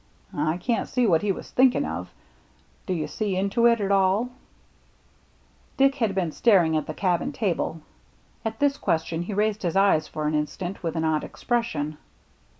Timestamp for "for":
10.07-10.25